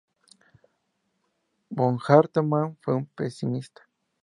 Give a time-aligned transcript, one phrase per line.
[1.69, 3.87] Von Hartmann fue un pesimista.